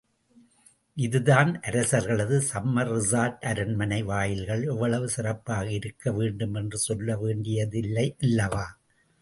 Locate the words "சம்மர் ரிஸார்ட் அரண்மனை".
2.53-4.03